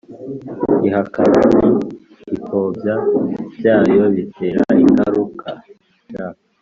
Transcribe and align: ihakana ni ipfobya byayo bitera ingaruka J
ihakana 0.87 1.41
ni 1.55 1.67
ipfobya 2.35 2.95
byayo 3.57 4.03
bitera 4.15 4.63
ingaruka 4.83 5.49
J 6.13 6.15